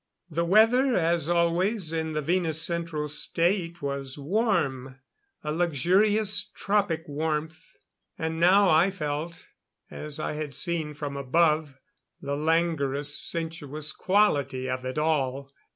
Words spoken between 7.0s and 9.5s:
warmth. And now I felt